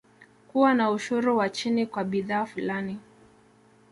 [0.47, 2.99] Kuwa na ushuru wa chini kwa bidhaa fulani